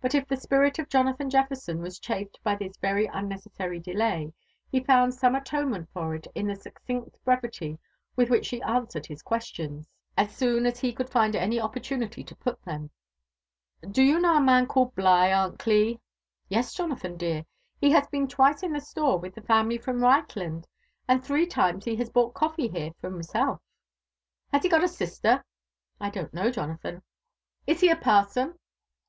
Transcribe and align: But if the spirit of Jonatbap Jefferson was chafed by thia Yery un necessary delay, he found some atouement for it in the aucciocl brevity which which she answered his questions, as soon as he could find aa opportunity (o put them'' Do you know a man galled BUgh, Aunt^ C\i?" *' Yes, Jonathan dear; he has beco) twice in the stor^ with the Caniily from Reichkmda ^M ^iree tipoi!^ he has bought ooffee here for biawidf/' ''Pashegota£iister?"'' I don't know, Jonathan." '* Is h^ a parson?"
But 0.00 0.16
if 0.16 0.26
the 0.26 0.36
spirit 0.36 0.80
of 0.80 0.88
Jonatbap 0.88 1.30
Jefferson 1.30 1.80
was 1.80 2.00
chafed 2.00 2.42
by 2.42 2.56
thia 2.56 2.70
Yery 2.70 3.08
un 3.14 3.28
necessary 3.28 3.78
delay, 3.78 4.32
he 4.68 4.82
found 4.82 5.14
some 5.14 5.36
atouement 5.36 5.86
for 5.92 6.12
it 6.16 6.26
in 6.34 6.48
the 6.48 6.54
aucciocl 6.54 7.12
brevity 7.24 7.78
which 8.16 8.28
which 8.30 8.46
she 8.46 8.60
answered 8.62 9.06
his 9.06 9.22
questions, 9.22 9.86
as 10.16 10.34
soon 10.34 10.66
as 10.66 10.80
he 10.80 10.92
could 10.92 11.08
find 11.08 11.36
aa 11.36 11.60
opportunity 11.62 12.26
(o 12.32 12.34
put 12.34 12.64
them'' 12.64 12.90
Do 13.92 14.02
you 14.02 14.18
know 14.18 14.38
a 14.38 14.40
man 14.40 14.64
galled 14.66 14.92
BUgh, 14.96 15.04
Aunt^ 15.30 15.62
C\i?" 15.62 16.00
*' 16.22 16.30
Yes, 16.48 16.74
Jonathan 16.74 17.16
dear; 17.16 17.44
he 17.80 17.92
has 17.92 18.08
beco) 18.08 18.28
twice 18.28 18.64
in 18.64 18.72
the 18.72 18.80
stor^ 18.80 19.20
with 19.22 19.36
the 19.36 19.40
Caniily 19.40 19.80
from 19.80 20.00
Reichkmda 20.00 20.64
^M 21.08 21.20
^iree 21.24 21.46
tipoi!^ 21.48 21.84
he 21.84 21.94
has 21.94 22.10
bought 22.10 22.34
ooffee 22.34 22.72
here 22.76 22.90
for 23.00 23.08
biawidf/' 23.08 23.60
''Pashegota£iister?"'' 24.52 25.44
I 26.00 26.10
don't 26.10 26.34
know, 26.34 26.50
Jonathan." 26.50 27.02
'* 27.34 27.66
Is 27.68 27.82
h^ 27.82 27.92
a 27.92 27.94
parson?" 27.94 28.58